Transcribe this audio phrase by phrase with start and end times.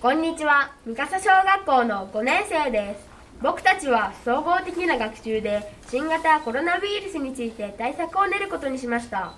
[0.00, 0.72] こんにちは。
[0.86, 3.06] 三笠小学校の5年生です。
[3.42, 9.34] 僕たちは総合的な学習で新型コロナウイルスについて対策を練ることにしました。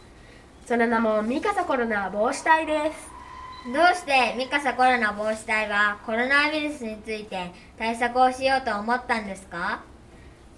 [0.64, 3.72] その名も三笠コロナ防止隊です。
[3.74, 9.80] どうして三笠コロナ防止隊はコロナウイルスについて対策をしようと思ったんですか？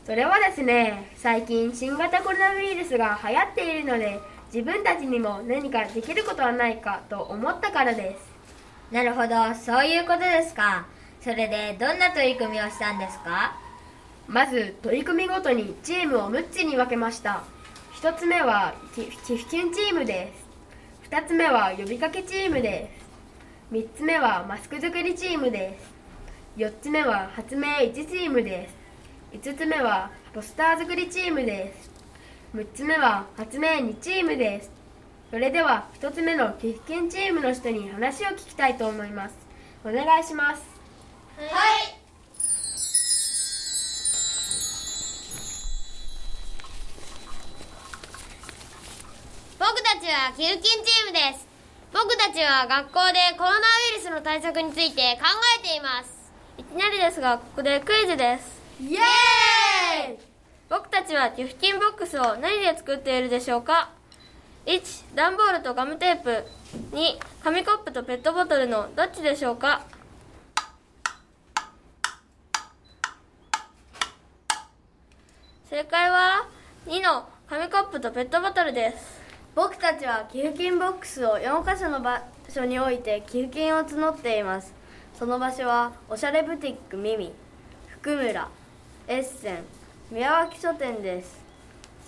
[0.05, 4.21] それはですね最近新型コロナウイルスが流行っているので
[4.52, 8.34] 自分たちにも何かできることはないかと思ったからです
[8.91, 9.55] なるほど。
[9.55, 10.87] そういうことですか。
[11.20, 13.56] それでどんな取り組みをしたんですか？
[14.29, 17.42] まず取り組みごとにチームを6つに分けました。
[17.95, 20.33] 1つ目は寄付金チームで
[21.02, 21.11] す。
[21.11, 22.91] 2つ目は呼びかけチームで
[23.70, 23.75] す。
[23.75, 25.95] 3つ目はマスク作りチームです。
[26.59, 28.75] 4つ目は発明1チームです。
[29.39, 31.91] 5つ目はポスター作りチームです。
[32.55, 34.70] 6つ目は発明2チームです。
[35.30, 39.34] それでは1つ目の寄付金チームの人に話を聞きたいと思います。
[39.84, 40.62] お願いします。
[41.37, 41.98] はい。
[49.58, 51.48] 僕たちは寄付金チームです。
[51.92, 53.61] 僕たちは学校でコロナウ
[53.92, 55.27] イルスの対策について考
[55.58, 56.33] えています。
[56.58, 58.62] いきなりですがここでクイズです。
[58.80, 60.19] イエーイ。
[60.69, 63.94] 僕たちは寄付金ボックスを何で作っているでしょうか？
[64.67, 66.45] 1段ボールとガムテープ。
[66.93, 69.83] 2紙コップとペットボトルのどっちでしょうか？
[75.69, 76.48] 正解は
[76.87, 79.20] 2の紙コップとペットボトルです。
[79.55, 84.73] 僕たちは寄付金ボックスを4カ所の場所に置いて寄付金を募っています。
[85.19, 87.33] その場所はおしゃれブティックミミ
[88.01, 88.48] 福村
[89.09, 89.59] エッセン
[90.11, 91.44] 宮脇書店です。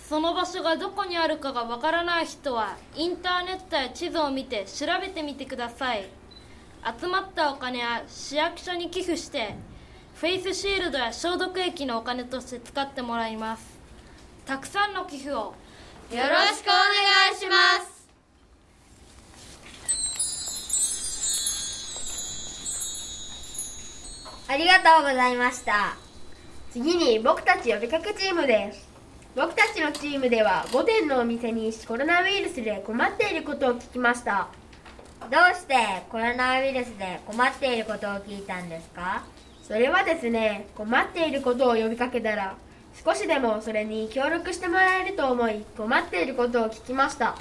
[0.07, 6.07] その場所がどこにあるかがわからない人はインターネットや地図を見て調べてみてください。
[6.99, 9.55] 集まったお金は市役所に寄付して
[10.15, 13.77] フェイスシールドや消毒液のお金として使ってもらいます。
[14.45, 15.53] たくさんの寄付をよ
[16.09, 16.29] ろしくお願
[17.33, 18.07] いします。
[24.49, 25.97] ありがとうございました。
[26.71, 28.86] 次に僕たち呼びかけチームです。
[29.37, 34.47] 僕たちのチームでは5店のお店にコロナウイルスで困っていることを聞きました。
[35.29, 35.75] どうして
[36.09, 39.25] コロナウイルスで困っていることを聞いたんですか？
[39.61, 42.55] それはですね困っていることを呼びかけたら
[43.05, 47.37] 少しでもそれに協力してもらえると思い困っていることを聞きました。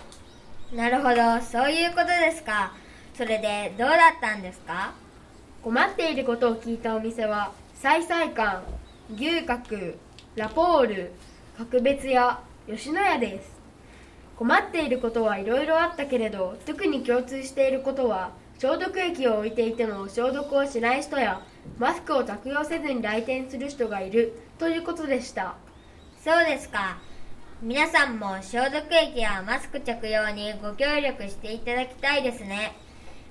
[0.74, 2.74] なるほどそういうことですか。
[3.14, 4.92] それでどうだったんですか？
[5.62, 8.60] 困っていることを聞いたお店は菜菜館
[9.14, 9.94] 牛角
[10.34, 11.12] ラポール
[11.56, 13.49] 格別屋吉野家です。
[14.37, 21.41] 困っていることはいろいろあったけれど特に共通していることは消毒液を置いていても消毒をしない人や
[21.78, 25.55] マスクを着用せずに来店する人がいるということでした。
[26.22, 26.99] そうですか。
[27.62, 32.77] 皆さんも消毒液やマスク着用にご協力していただきたいですね。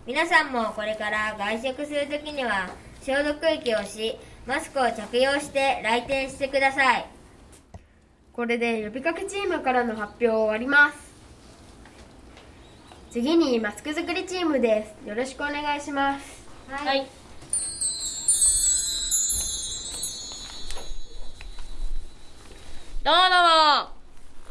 [0.08, 2.70] 皆さんもこれから外食するときには
[3.04, 7.15] 消毒液をしマスクを着用して来店してください。
[8.36, 10.98] これで呼びかけチームからの発表を終わります。
[13.10, 15.08] 次にマスク作りチームです。
[15.08, 16.46] よろしくお願いします。
[16.68, 17.08] はい。
[23.06, 23.44] どうもどう
[23.80, 23.96] も。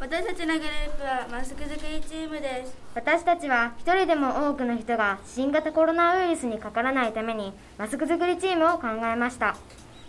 [0.00, 2.75] 私たちのグループはマスク作りチームです。
[2.94, 9.56] 私たちは一人でも多くの人が新型コロナウイルスにかからないためにマスク作りチームを考えました。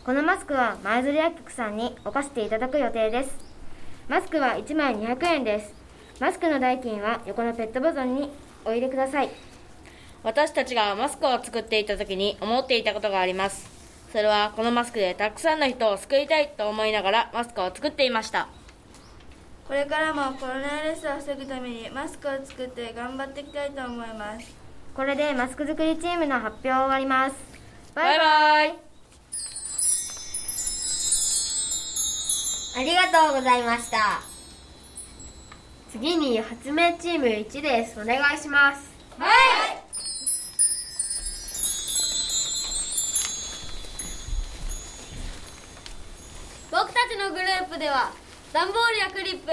[0.05, 3.54] このマスクは舞鶴薬局さんに置かせていただく予定です
[4.07, 5.73] マスクは1枚200円です。
[6.19, 8.29] マスクの代金は横のペットボトルに
[8.63, 9.29] お入れください。
[10.23, 13.67] 私たちがマスクを作っていた時に思っていたことがあります。
[14.11, 18.47] それはこのマスクでたくさんの人を救いたいと思いながらマスクを作っていました。
[19.67, 24.55] これからもコロナウイルスを防ぐためにマスクを作って頑張っていきたいと思います。
[24.95, 27.35] これでマスク作りチームの発表を終わります。
[27.95, 28.84] バイバイ
[32.77, 34.21] ありがとうございました。
[35.93, 38.01] 次に発明チーム1です。
[38.01, 38.91] お願いします。
[39.17, 39.29] はい
[46.69, 48.11] 僕たちのグループでは
[48.51, 49.47] 段ボールやクリップ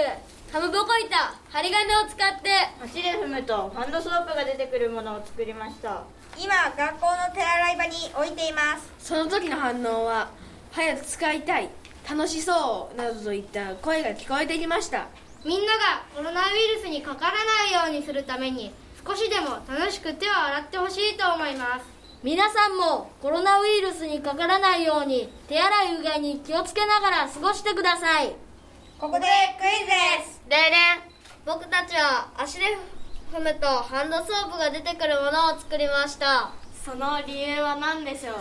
[0.51, 2.49] かまぼこ板針金を使って
[2.83, 6.03] 足で踏むとハンドソープが出てくるものを作りました。
[6.37, 8.91] 今学校の手洗い場に置いています。
[8.99, 10.29] その時の反応は
[10.73, 11.69] 早く使いたい
[12.09, 15.07] 楽しそうなどといった声が聞こえてきました。
[15.45, 18.71] みんながコロナウイルスにかからないようにするために
[19.05, 21.85] 少しでも楽しく手を洗ってほしいと思います。
[22.23, 28.33] 皆さんもコロナウイルスにかからないように手洗いうがいに気をつけながら過ごしてください。
[28.97, 29.25] ここで
[29.59, 30.41] クイズです。
[30.47, 30.57] でで
[31.45, 32.77] 僕たちは足で
[33.33, 36.51] 踏むとハンドソープが出てくるものを作りました。
[36.85, 38.35] その理由は何でしょう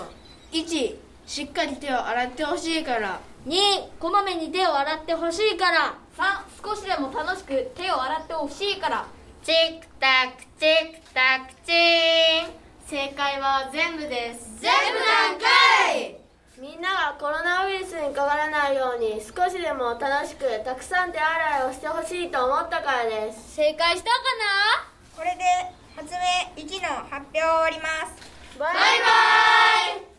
[0.54, 3.54] ？1しっかり手を洗ってほしいから2
[3.98, 5.94] こまめに手を洗ってほしいから。
[6.16, 9.06] 3少しでも楽しく手を洗ってほしいから。
[9.42, 12.50] チックタクチックタクチーン
[12.86, 14.60] 正解は全部です。
[14.60, 15.46] 全部なんか
[15.98, 16.16] い！
[16.56, 23.56] みんながコロナウイルスにかからないように少しでも楽しくたくさん手洗いをしてほしいと思ったからです。
[23.56, 24.16] 正解したか
[25.16, 25.42] これで
[25.96, 28.14] 発明1の発表を終わります。
[28.56, 29.06] バイなバイバ
[30.08, 30.12] イ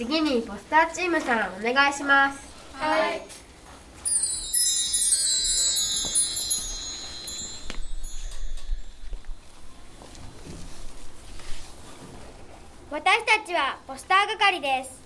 [0.00, 2.38] 次にポスターチームさんお願いします。
[2.72, 3.20] はい。
[12.90, 15.02] 私たちはポスター係です。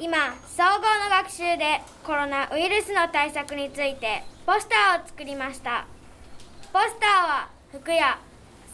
[0.00, 0.70] 今総合
[1.04, 5.86] の学習でコロナウイルスの対策についてポスターを作りました。
[6.72, 8.18] ポスターは福屋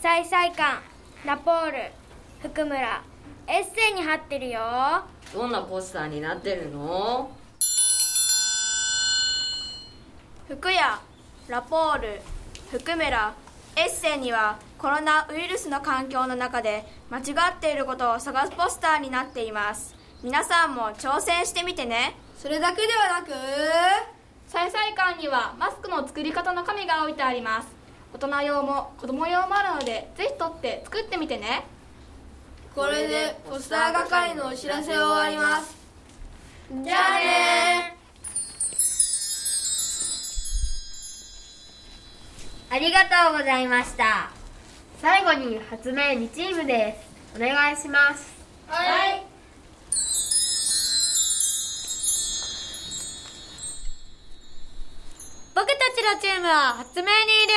[0.00, 0.80] 再々館
[1.26, 1.76] ラポール
[2.40, 3.02] 福村
[3.50, 4.60] エッセイに貼ってるよ。
[5.32, 7.30] どんなポスターになってるの？
[10.46, 11.00] 福屋
[11.48, 12.20] ラポール
[12.70, 13.34] 福村
[13.74, 17.22] エッセイにはコロナウイルスの環境の中で間違
[17.56, 19.94] っていることを探すポスターになっています。
[20.22, 22.16] 皆さんも挑戦してみてね。
[22.36, 23.32] それだけではなく
[24.46, 27.68] 再々館にはマスクの作り方の紙が置いてあります。
[28.12, 31.64] 大人用も子供用もあるのでぜひ取って作ってみてね
[32.78, 35.76] これでポスター係のお知らせを終わります。
[36.70, 37.96] じゃあね
[42.70, 44.30] ありがとうございました。
[45.02, 46.96] 最後に発明2チームで
[47.34, 47.36] す。
[47.36, 48.30] お願いします。
[48.68, 49.24] はい。
[55.52, 57.10] 僕たちのチームは発明人
[57.48, 57.54] で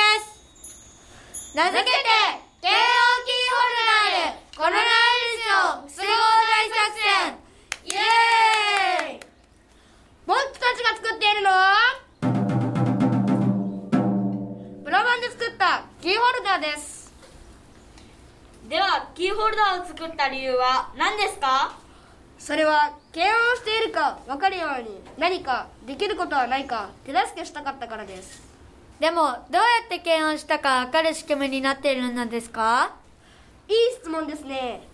[1.52, 1.54] す。
[1.54, 1.90] 名付けて
[2.60, 2.74] KO キーホ
[3.70, 3.86] ル
[4.24, 5.11] ダーでコロナ
[5.52, 6.16] ウイルスを防ごう
[6.48, 7.36] 大作戦
[7.84, 9.20] イエーイ
[10.26, 11.76] 僕たちが作っているのは
[14.82, 17.12] プラバンで作ったキーホルダーです。
[18.68, 21.76] ではキーホルダーを作った理由は何ですか？
[22.38, 28.42] それは検温しているか分かるように何かできることはないか手助けしたかったからです。
[29.00, 29.36] でもどうや
[29.84, 32.94] って検温したか分かる仕組みになっているのですか？
[33.68, 34.88] いい質問ですね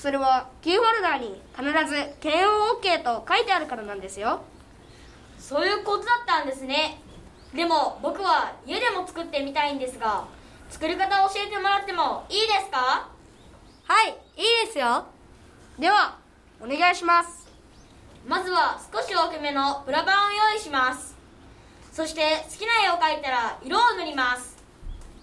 [0.00, 4.40] それはキーホルダーに必ず検温 OK と書いてあるからなんですよ。
[5.38, 7.02] そういうことだったんですね。
[7.54, 10.24] でも僕は家でも作ってみたいんですが
[10.70, 13.10] 作り方を教えてもらってもいいですか？
[13.88, 15.04] はいいいですよ。
[15.78, 16.16] では
[16.62, 17.46] お願いします。
[18.26, 21.14] まずは少し大きめのプラ板を用意します。
[21.92, 24.56] そして好きな絵を描いたら色を塗ります。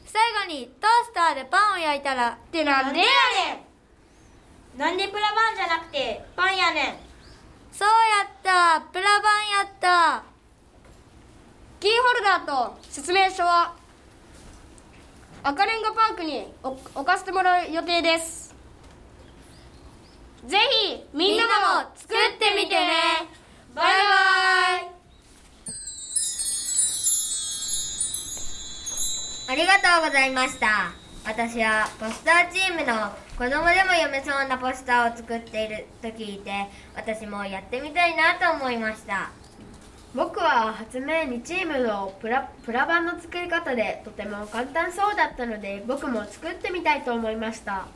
[0.06, 3.06] 最後にトースターでパンを焼いたらってなんでや
[3.56, 3.67] ねん
[4.78, 6.84] なんでプラ板じゃなくてパンやねん。
[7.72, 7.94] そうや
[8.26, 8.82] った。
[8.92, 10.24] プラバンやった。
[11.80, 13.74] キーホルダーと説明書は
[15.44, 18.56] 赤レンガパークに置置かせてもらう予定です。
[20.46, 21.50] ぜひみんなも
[21.96, 22.92] 作ってみてね。
[23.74, 23.92] バイバ
[24.94, 24.98] イ。
[29.50, 39.30] ありがとうございました私はポスターチームの子供でも読めそうなポスターを作っていると聞いて私もやってみたいなと思いました。
[40.16, 47.88] 僕は発明2チームのプラプラ板の作り方でとても簡単そうだったので僕も作ってみたいと思いました。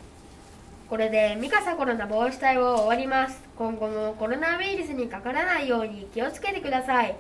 [0.90, 3.42] これでミカサコロナ防止隊を終わります。
[3.58, 7.16] 今後もコロナウイルスにかからないように気をつけてください。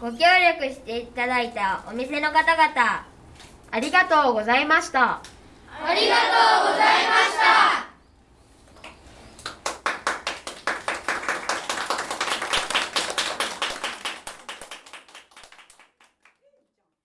[0.00, 0.16] ご協
[0.58, 3.13] 力していただいたお店の方々
[3.74, 5.14] ありがとうございました。
[5.14, 5.20] あ
[5.94, 6.22] りがと
[6.62, 7.83] うございました。